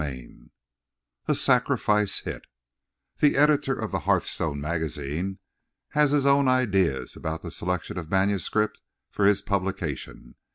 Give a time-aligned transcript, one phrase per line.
[0.01, 0.49] XIII
[1.27, 2.45] A SACRIFICE HIT
[3.19, 5.37] The editor of the Hearthstone Magazine
[5.89, 10.37] has his own ideas about the selection of manuscript for his publication.